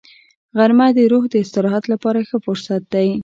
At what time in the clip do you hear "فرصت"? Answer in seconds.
2.45-2.81